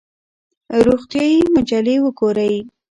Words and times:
روغتیایي 0.85 1.39
مجلې 1.53 1.95
وګورئ. 2.03 2.53